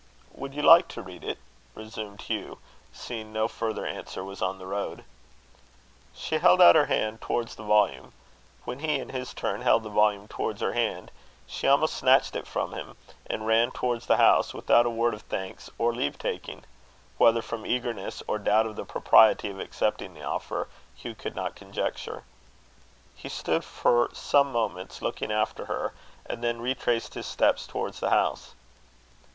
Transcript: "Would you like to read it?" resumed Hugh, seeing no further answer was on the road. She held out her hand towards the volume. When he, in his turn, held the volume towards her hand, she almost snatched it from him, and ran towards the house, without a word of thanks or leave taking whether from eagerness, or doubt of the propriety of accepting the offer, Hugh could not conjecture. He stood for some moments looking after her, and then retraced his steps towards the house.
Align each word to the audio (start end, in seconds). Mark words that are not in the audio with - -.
"Would 0.33 0.55
you 0.55 0.63
like 0.63 0.87
to 0.87 1.01
read 1.03 1.23
it?" 1.23 1.37
resumed 1.75 2.21
Hugh, 2.23 2.57
seeing 2.91 3.31
no 3.31 3.47
further 3.47 3.85
answer 3.85 4.23
was 4.23 4.41
on 4.41 4.57
the 4.57 4.65
road. 4.65 5.03
She 6.15 6.39
held 6.39 6.59
out 6.59 6.75
her 6.75 6.87
hand 6.87 7.21
towards 7.21 7.53
the 7.53 7.61
volume. 7.61 8.11
When 8.65 8.79
he, 8.79 8.95
in 8.97 9.09
his 9.09 9.35
turn, 9.35 9.61
held 9.61 9.83
the 9.83 9.89
volume 9.91 10.27
towards 10.27 10.59
her 10.61 10.73
hand, 10.73 11.11
she 11.45 11.67
almost 11.67 11.95
snatched 11.95 12.35
it 12.35 12.47
from 12.47 12.73
him, 12.73 12.95
and 13.27 13.45
ran 13.45 13.69
towards 13.69 14.07
the 14.07 14.17
house, 14.17 14.55
without 14.55 14.87
a 14.87 14.89
word 14.89 15.13
of 15.13 15.21
thanks 15.21 15.69
or 15.77 15.93
leave 15.93 16.17
taking 16.17 16.63
whether 17.19 17.43
from 17.43 17.63
eagerness, 17.63 18.23
or 18.27 18.39
doubt 18.39 18.65
of 18.65 18.75
the 18.77 18.85
propriety 18.85 19.51
of 19.51 19.59
accepting 19.59 20.15
the 20.15 20.23
offer, 20.23 20.67
Hugh 20.95 21.13
could 21.13 21.35
not 21.35 21.53
conjecture. 21.55 22.23
He 23.15 23.29
stood 23.29 23.63
for 23.63 24.09
some 24.15 24.51
moments 24.51 25.03
looking 25.03 25.31
after 25.31 25.65
her, 25.65 25.93
and 26.25 26.43
then 26.43 26.59
retraced 26.59 27.13
his 27.13 27.27
steps 27.27 27.67
towards 27.67 27.99
the 27.99 28.09
house. 28.09 28.55